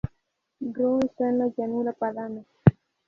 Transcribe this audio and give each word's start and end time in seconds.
Rho 0.73 0.99
está 0.99 1.29
en 1.29 1.37
la 1.37 1.45
llanura 1.55 1.93
Padana. 1.93 2.41